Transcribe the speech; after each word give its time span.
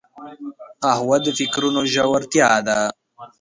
قهوه 0.83 1.17
د 1.25 1.27
فکرونو 1.39 1.81
ژورتیا 1.93 2.51
ده 2.67 2.77